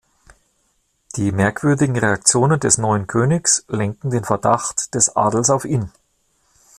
[1.15, 5.91] Die merkwürdigen Reaktionen des neuen Königs lenken den Verdacht des Adels auf ihn.